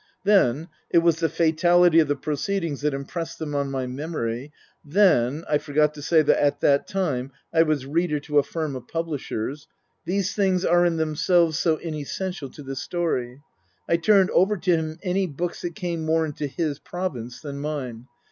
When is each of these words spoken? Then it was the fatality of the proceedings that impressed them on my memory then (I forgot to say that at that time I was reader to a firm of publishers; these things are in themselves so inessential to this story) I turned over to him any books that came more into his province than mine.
Then 0.23 0.69
it 0.89 0.97
was 1.03 1.19
the 1.19 1.29
fatality 1.29 1.99
of 1.99 2.07
the 2.07 2.15
proceedings 2.15 2.81
that 2.81 2.95
impressed 2.95 3.37
them 3.37 3.53
on 3.53 3.69
my 3.69 3.85
memory 3.85 4.51
then 4.83 5.43
(I 5.47 5.59
forgot 5.59 5.93
to 5.93 6.01
say 6.01 6.23
that 6.23 6.41
at 6.43 6.59
that 6.61 6.87
time 6.87 7.31
I 7.53 7.61
was 7.61 7.85
reader 7.85 8.19
to 8.21 8.39
a 8.39 8.43
firm 8.43 8.75
of 8.75 8.87
publishers; 8.87 9.67
these 10.05 10.33
things 10.33 10.65
are 10.65 10.87
in 10.87 10.97
themselves 10.97 11.59
so 11.59 11.77
inessential 11.77 12.49
to 12.49 12.63
this 12.63 12.81
story) 12.81 13.41
I 13.87 13.97
turned 13.97 14.31
over 14.31 14.57
to 14.57 14.75
him 14.75 14.97
any 15.03 15.27
books 15.27 15.61
that 15.61 15.75
came 15.75 16.03
more 16.03 16.25
into 16.25 16.47
his 16.47 16.79
province 16.79 17.39
than 17.39 17.59
mine. 17.59 18.07